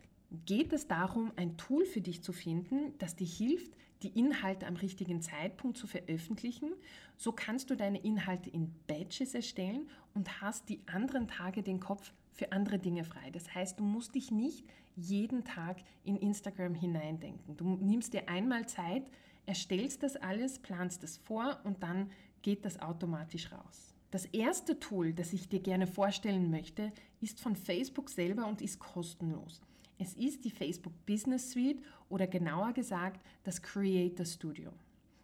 geht 0.45 0.73
es 0.73 0.87
darum, 0.87 1.31
ein 1.35 1.57
Tool 1.57 1.85
für 1.85 2.01
dich 2.01 2.21
zu 2.21 2.33
finden, 2.33 2.93
das 2.97 3.15
dir 3.15 3.27
hilft, 3.27 3.71
die 4.03 4.19
Inhalte 4.19 4.67
am 4.67 4.75
richtigen 4.75 5.21
Zeitpunkt 5.21 5.77
zu 5.77 5.87
veröffentlichen. 5.87 6.73
So 7.17 7.31
kannst 7.31 7.69
du 7.69 7.75
deine 7.75 7.99
Inhalte 7.99 8.49
in 8.49 8.73
Batches 8.87 9.33
erstellen 9.33 9.89
und 10.13 10.41
hast 10.41 10.69
die 10.69 10.79
anderen 10.85 11.27
Tage 11.27 11.63
den 11.63 11.79
Kopf 11.79 12.13
für 12.31 12.51
andere 12.51 12.77
Dinge 12.77 13.03
frei. 13.03 13.31
Das 13.31 13.53
heißt, 13.53 13.79
du 13.79 13.83
musst 13.83 14.15
dich 14.15 14.31
nicht 14.31 14.65
jeden 14.95 15.43
Tag 15.43 15.77
in 16.03 16.17
Instagram 16.17 16.75
hineindenken. 16.75 17.57
Du 17.57 17.77
nimmst 17.77 18.13
dir 18.13 18.29
einmal 18.29 18.67
Zeit, 18.67 19.03
erstellst 19.45 20.03
das 20.03 20.15
alles, 20.17 20.59
planst 20.59 21.03
es 21.03 21.17
vor 21.17 21.59
und 21.63 21.81
dann 21.81 22.11
geht 22.41 22.65
das 22.65 22.79
automatisch 22.79 23.51
raus. 23.51 23.93
Das 24.11 24.25
erste 24.25 24.79
Tool, 24.79 25.13
das 25.13 25.33
ich 25.33 25.49
dir 25.49 25.59
gerne 25.59 25.87
vorstellen 25.87 26.49
möchte, 26.49 26.91
ist 27.21 27.41
von 27.41 27.55
Facebook 27.55 28.09
selber 28.09 28.47
und 28.47 28.61
ist 28.61 28.79
kostenlos. 28.79 29.61
Es 29.97 30.13
ist 30.13 30.43
die 30.43 30.51
Facebook 30.51 30.93
Business 31.05 31.51
Suite 31.51 31.81
oder 32.09 32.27
genauer 32.27 32.73
gesagt 32.73 33.25
das 33.43 33.61
Creator 33.61 34.25
Studio. 34.25 34.71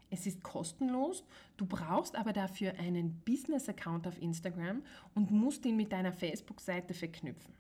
Es 0.09 0.27
ist 0.27 0.43
kostenlos, 0.43 1.23
du 1.57 1.65
brauchst 1.65 2.15
aber 2.15 2.33
dafür 2.33 2.77
einen 2.77 3.21
Business-Account 3.25 4.07
auf 4.07 4.21
Instagram 4.21 4.83
und 5.15 5.31
musst 5.31 5.65
ihn 5.65 5.77
mit 5.77 5.91
deiner 5.91 6.11
Facebook-Seite 6.11 6.93
verknüpfen. 6.93 7.53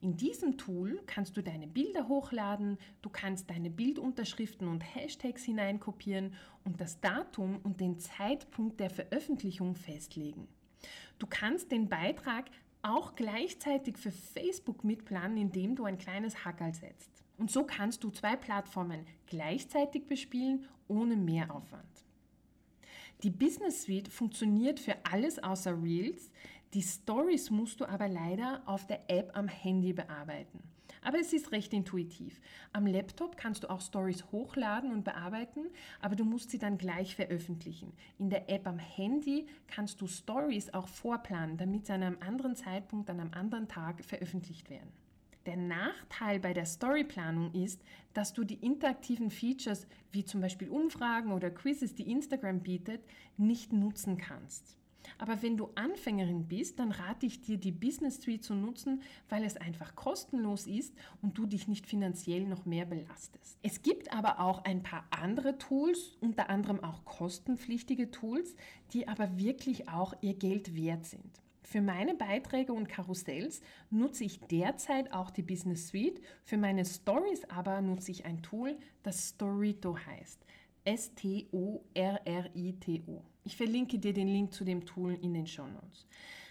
In 0.00 0.16
diesem 0.16 0.56
Tool 0.58 1.00
kannst 1.06 1.36
du 1.36 1.42
deine 1.42 1.66
Bilder 1.66 2.06
hochladen, 2.06 2.78
du 3.02 3.10
kannst 3.10 3.50
deine 3.50 3.70
Bildunterschriften 3.70 4.68
und 4.68 4.80
Hashtags 4.80 5.42
hineinkopieren 5.42 6.34
und 6.64 6.80
das 6.80 7.00
Datum 7.00 7.58
und 7.64 7.80
den 7.80 7.98
Zeitpunkt 7.98 8.78
der 8.78 8.90
Veröffentlichung 8.90 9.74
festlegen. 9.74 10.46
Du 11.18 11.26
kannst 11.26 11.72
den 11.72 11.88
Beitrag 11.88 12.48
auch 12.82 13.14
gleichzeitig 13.14 13.96
für 13.98 14.10
Facebook 14.10 14.84
mitplanen, 14.84 15.36
indem 15.36 15.76
du 15.76 15.84
ein 15.84 15.98
kleines 15.98 16.44
Hackerl 16.44 16.74
setzt. 16.74 17.10
Und 17.36 17.50
so 17.50 17.64
kannst 17.64 18.02
du 18.02 18.10
zwei 18.10 18.36
Plattformen 18.36 19.06
gleichzeitig 19.26 20.06
bespielen, 20.06 20.66
ohne 20.88 21.16
Mehraufwand. 21.16 21.84
Die 23.22 23.30
Business 23.30 23.82
Suite 23.82 24.08
funktioniert 24.08 24.78
für 24.78 24.96
alles 25.10 25.42
außer 25.42 25.80
Reels. 25.82 26.30
Die 26.74 26.82
Stories 26.82 27.50
musst 27.50 27.80
du 27.80 27.86
aber 27.86 28.08
leider 28.08 28.62
auf 28.66 28.86
der 28.86 29.08
App 29.10 29.36
am 29.36 29.48
Handy 29.48 29.92
bearbeiten. 29.92 30.62
Aber 31.02 31.18
es 31.18 31.32
ist 31.32 31.52
recht 31.52 31.72
intuitiv. 31.72 32.40
Am 32.72 32.86
Laptop 32.86 33.36
kannst 33.36 33.64
du 33.64 33.70
auch 33.70 33.80
Stories 33.80 34.24
hochladen 34.32 34.92
und 34.92 35.04
bearbeiten, 35.04 35.66
aber 36.00 36.16
du 36.16 36.24
musst 36.24 36.50
sie 36.50 36.58
dann 36.58 36.78
gleich 36.78 37.16
veröffentlichen. 37.16 37.92
In 38.18 38.30
der 38.30 38.50
App 38.50 38.66
am 38.66 38.78
Handy 38.78 39.46
kannst 39.66 40.00
du 40.00 40.06
Stories 40.06 40.72
auch 40.74 40.88
vorplanen, 40.88 41.56
damit 41.56 41.86
sie 41.86 41.92
an 41.92 42.02
einem 42.02 42.18
anderen 42.20 42.56
Zeitpunkt, 42.56 43.10
an 43.10 43.20
einem 43.20 43.34
anderen 43.34 43.68
Tag 43.68 44.04
veröffentlicht 44.04 44.70
werden. 44.70 44.92
Der 45.46 45.56
Nachteil 45.56 46.40
bei 46.40 46.52
der 46.52 46.66
Storyplanung 46.66 47.54
ist, 47.54 47.80
dass 48.12 48.34
du 48.34 48.44
die 48.44 48.62
interaktiven 48.62 49.30
Features 49.30 49.86
wie 50.12 50.24
zum 50.24 50.42
Beispiel 50.42 50.68
Umfragen 50.68 51.32
oder 51.32 51.50
Quizzes, 51.50 51.94
die 51.94 52.10
Instagram 52.10 52.60
bietet, 52.60 53.02
nicht 53.38 53.72
nutzen 53.72 54.18
kannst. 54.18 54.76
Aber 55.16 55.42
wenn 55.42 55.56
du 55.56 55.70
Anfängerin 55.74 56.46
bist, 56.46 56.78
dann 56.78 56.92
rate 56.92 57.26
ich 57.26 57.40
dir, 57.40 57.56
die 57.56 57.72
Business 57.72 58.20
Suite 58.20 58.44
zu 58.44 58.54
nutzen, 58.54 59.02
weil 59.28 59.44
es 59.44 59.56
einfach 59.56 59.94
kostenlos 59.94 60.66
ist 60.66 60.94
und 61.22 61.38
du 61.38 61.46
dich 61.46 61.68
nicht 61.68 61.86
finanziell 61.86 62.44
noch 62.46 62.66
mehr 62.66 62.84
belastest. 62.84 63.58
Es 63.62 63.82
gibt 63.82 64.12
aber 64.12 64.40
auch 64.40 64.64
ein 64.64 64.82
paar 64.82 65.06
andere 65.10 65.58
Tools, 65.58 66.16
unter 66.20 66.50
anderem 66.50 66.82
auch 66.82 67.04
kostenpflichtige 67.04 68.10
Tools, 68.10 68.54
die 68.92 69.08
aber 69.08 69.38
wirklich 69.38 69.88
auch 69.88 70.14
ihr 70.20 70.34
Geld 70.34 70.76
wert 70.76 71.06
sind. 71.06 71.40
Für 71.70 71.82
meine 71.82 72.14
Beiträge 72.14 72.72
und 72.72 72.88
Karussells 72.88 73.60
nutze 73.90 74.24
ich 74.24 74.40
derzeit 74.40 75.12
auch 75.12 75.30
die 75.30 75.42
Business 75.42 75.88
Suite. 75.88 76.22
Für 76.42 76.56
meine 76.56 76.86
Stories 76.86 77.44
aber 77.50 77.82
nutze 77.82 78.10
ich 78.10 78.24
ein 78.24 78.42
Tool, 78.42 78.78
das 79.02 79.28
Storito 79.28 79.94
heißt. 79.98 80.46
S-T-O-R-R-I-T-O. 80.84 81.82
Ich 83.48 83.56
verlinke 83.56 83.98
dir 83.98 84.12
den 84.12 84.28
Link 84.28 84.52
zu 84.52 84.62
dem 84.62 84.84
Tool 84.84 85.14
in 85.22 85.32
den 85.32 85.46
Show 85.46 85.66
Notes. 85.66 86.06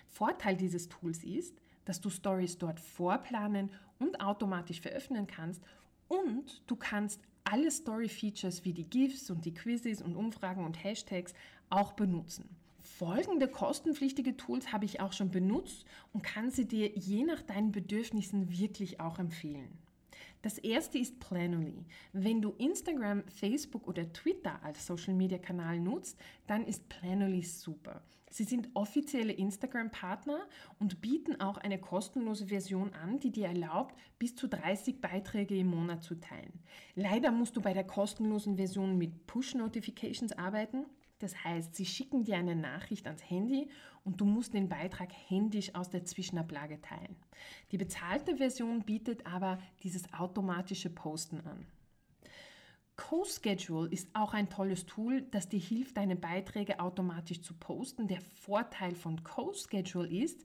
Vorteil 0.07 0.57
dieses 0.57 0.89
Tools 0.89 1.23
ist, 1.23 1.55
dass 1.85 2.01
du 2.01 2.09
Stories 2.09 2.57
dort 2.57 2.79
vorplanen 2.79 3.69
und 3.99 4.19
automatisch 4.19 4.81
veröffentlichen 4.81 5.27
kannst 5.27 5.61
und 6.07 6.63
du 6.65 6.75
kannst 6.75 7.21
alle 7.43 7.69
Story-Features 7.69 8.65
wie 8.65 8.73
die 8.73 8.89
GIFs 8.89 9.29
und 9.29 9.45
die 9.45 9.53
Quizzes 9.53 10.01
und 10.01 10.15
Umfragen 10.15 10.65
und 10.65 10.83
Hashtags 10.83 11.35
auch 11.69 11.91
benutzen. 11.91 12.49
Folgende 12.79 13.47
kostenpflichtige 13.47 14.35
Tools 14.35 14.73
habe 14.73 14.85
ich 14.85 14.99
auch 14.99 15.13
schon 15.13 15.29
benutzt 15.29 15.85
und 16.13 16.23
kann 16.23 16.49
sie 16.49 16.65
dir 16.65 16.89
je 16.95 17.25
nach 17.25 17.43
deinen 17.43 17.71
Bedürfnissen 17.71 18.49
wirklich 18.49 18.99
auch 18.99 19.19
empfehlen. 19.19 19.69
Das 20.47 20.59
erste 20.59 20.97
ist 20.97 21.19
Planoly. 21.19 21.83
Wenn 22.13 22.41
du 22.41 22.51
Instagram, 22.51 23.27
Facebook 23.27 23.85
oder 23.85 24.13
Twitter 24.13 24.63
als 24.63 24.85
Social 24.87 25.13
Media 25.13 25.39
Kanal 25.39 25.77
nutzt, 25.77 26.17
dann 26.47 26.65
ist 26.65 26.87
Planoly 26.87 27.41
super. 27.41 28.01
Sie 28.29 28.45
sind 28.45 28.69
offizielle 28.73 29.33
Instagram-Partner 29.33 30.39
und 30.79 31.01
bieten 31.01 31.41
auch 31.41 31.57
eine 31.57 31.77
kostenlose 31.77 32.47
Version 32.47 32.93
an, 32.93 33.19
die 33.19 33.31
dir 33.31 33.47
erlaubt, 33.47 33.93
bis 34.19 34.37
zu 34.37 34.47
30 34.47 35.01
Beiträge 35.01 35.57
im 35.57 35.67
Monat 35.67 36.01
zu 36.01 36.15
teilen. 36.15 36.53
Leider 36.95 37.31
musst 37.31 37.57
du 37.57 37.61
bei 37.61 37.73
der 37.73 37.83
kostenlosen 37.83 38.55
Version 38.55 38.97
mit 38.97 39.27
Push-Notifications 39.27 40.31
arbeiten. 40.31 40.85
Das 41.19 41.43
heißt, 41.43 41.75
sie 41.75 41.85
schicken 41.85 42.23
dir 42.23 42.37
eine 42.37 42.55
Nachricht 42.55 43.07
ans 43.07 43.27
Handy 43.29 43.69
und 44.03 44.21
du 44.21 44.25
musst 44.25 44.53
den 44.53 44.69
Beitrag 44.69 45.11
händisch 45.27 45.73
aus 45.73 45.89
der 45.89 46.05
Zwischenablage 46.05 46.79
teilen. 46.81 47.15
Die 47.71 47.77
bezahlte 47.77 48.37
Version 48.37 48.83
bietet 48.83 49.25
aber 49.25 49.57
dieses 49.83 50.13
automatische 50.13 50.89
Posten 50.89 51.41
an. 51.41 51.65
CoSchedule 52.97 53.89
ist 53.89 54.09
auch 54.13 54.33
ein 54.33 54.49
tolles 54.49 54.85
Tool, 54.85 55.21
das 55.31 55.49
dir 55.49 55.59
hilft, 55.59 55.97
deine 55.97 56.15
Beiträge 56.15 56.79
automatisch 56.79 57.41
zu 57.41 57.53
posten. 57.53 58.07
Der 58.07 58.21
Vorteil 58.21 58.95
von 58.95 59.23
CoSchedule 59.23 60.07
ist, 60.07 60.43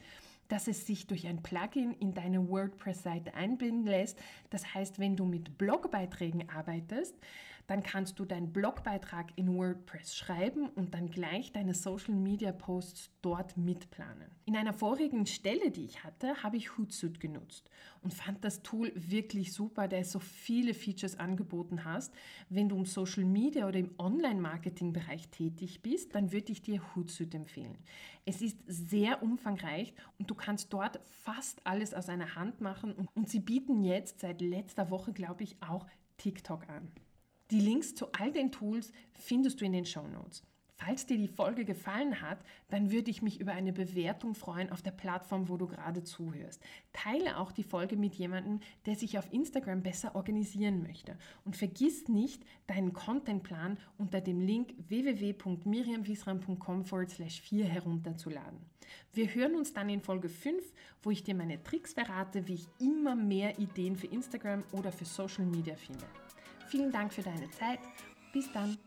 dass 0.49 0.69
es 0.69 0.87
sich 0.87 1.07
durch 1.07 1.27
ein 1.27 1.43
Plugin 1.43 1.95
in 1.95 2.13
deine 2.13 2.47
WordPress-Seite 2.51 3.33
einbinden 3.33 3.87
lässt. 3.87 4.19
Das 4.51 4.75
heißt, 4.75 4.99
wenn 4.99 5.17
du 5.17 5.25
mit 5.25 5.57
Blogbeiträgen 5.57 6.51
arbeitest, 6.51 7.17
dann 7.67 7.83
kannst 7.83 8.19
du 8.19 8.25
deinen 8.25 8.53
Blogbeitrag 8.53 9.33
in 9.37 9.57
WordPress 9.57 10.15
schreiben 10.17 10.69
und 10.71 10.95
dann 10.95 11.11
gleich 11.11 11.53
deine 11.53 11.75
Social 11.75 12.15
Media 12.15 12.53
Posts 12.53 13.11
dort 13.23 13.57
mitplanen. 13.57 14.31
In 14.45 14.57
einer 14.57 14.73
vorigen 14.73 15.27
Stelle, 15.27 15.71
die 15.71 15.85
ich 15.85 16.03
hatte, 16.03 16.43
habe 16.43 16.57
ich 16.57 16.77
Hootsuite 16.77 17.21
genutzt 17.21 17.71
und 18.03 18.13
fand 18.13 18.45
das 18.45 18.63
Tool 18.63 18.93
wirklich 18.95 19.53
super, 19.53 19.87
da 19.87 19.97
es 19.97 20.11
so 20.11 20.19
viele 20.19 20.75
Features 20.75 21.19
angeboten 21.19 21.85
hast. 21.85 22.13
Wenn 22.49 22.69
du 22.69 22.77
im 22.77 22.85
Social 22.85 23.25
Media 23.25 23.69
oder 23.69 23.79
im 23.79 23.95
Online-Marketing-Bereich 23.99 25.29
tätig 25.29 25.83
bist, 25.83 26.15
dann 26.15 26.33
würde 26.33 26.53
ich 26.53 26.63
dir 26.63 26.83
Hootsuite 26.95 27.37
empfehlen. 27.37 27.79
Es 28.25 28.43
ist 28.43 28.59
sehr 28.67 29.23
umfangreich 29.23 29.95
und 30.19 30.31
du 30.31 30.35
kannst 30.35 30.73
dort 30.73 31.01
fast 31.05 31.65
alles 31.67 31.95
aus 31.95 32.09
einer 32.09 32.35
Hand 32.35 32.61
machen 32.61 32.93
und, 32.93 33.09
und 33.15 33.29
sie 33.29 33.41
bieten 33.41 33.85
jetzt 33.85 34.21
seit 34.21 34.41
letzter 34.41 34.91
Woche, 34.91 35.13
glaube 35.13 35.45
ich, 35.45 35.57
auch 35.63 35.87
TikTok 36.19 36.69
an. 36.69 36.91
Die 37.53 37.61
Links 37.61 37.95
zu 37.95 38.11
all 38.13 38.33
den 38.33 38.51
Tools 38.51 38.93
findest 39.13 39.61
du 39.61 39.67
in 39.67 39.73
den 39.73 39.85
Show 39.85 40.09
Notes. 40.09 40.43
Falls 40.75 41.05
dir 41.05 41.19
die 41.19 41.29
Folge 41.29 41.67
gefallen 41.67 42.23
hat, 42.23 42.39
dann 42.71 42.91
würde 42.91 43.11
ich 43.11 43.21
mich 43.21 43.39
über 43.41 43.53
eine 43.53 43.75
Bewertung 43.75 44.35
freuen 44.35 44.73
auf 44.73 44.81
der 44.81 44.91
Plattform, 44.93 45.51
wo 45.51 45.59
du 45.59 45.67
gerade 45.67 46.03
zuhörst. 46.03 46.63
Teile 46.95 47.37
auch 47.37 47.53
die 47.53 47.63
Folge 47.63 47.99
mit 47.99 48.15
jemandem, 48.15 48.61
der 48.87 48.97
sich 48.97 49.19
auf 49.19 49.31
Instagram 49.35 49.83
besser 49.83 50.17
organisieren 50.17 50.83
möchte. 50.83 51.19
Und 51.45 51.59
vergiss 51.59 52.09
nicht, 52.09 52.43
deinen 52.69 52.95
Contentplan 52.95 53.77
unter 53.99 54.23
dem 54.23 54.41
Link 54.41 54.73
www.miriamwiesram.com 54.89 56.87
4 56.87 57.65
herunterzuladen. 57.67 58.61
Wir 59.13 59.27
hören 59.35 59.57
uns 59.57 59.75
dann 59.75 59.91
in 59.91 60.01
Folge 60.01 60.31
5, 60.31 60.73
wo 61.03 61.11
ich 61.11 61.23
dir 61.23 61.35
meine 61.35 61.63
Tricks 61.63 61.93
verrate, 61.93 62.49
wie 62.49 62.55
ich 62.55 62.67
immer 62.81 63.15
mehr 63.15 63.59
Ideen 63.59 63.95
für 63.95 64.07
Instagram 64.07 64.65
oder 64.73 64.91
für 64.91 65.05
Social 65.05 65.45
Media 65.45 65.77
finde. 65.77 66.07
Vielen 66.73 66.91
Dank 66.91 67.13
für 67.13 67.21
deine 67.21 67.51
Zeit. 67.51 67.81
Bis 68.33 68.51
dann. 68.51 68.79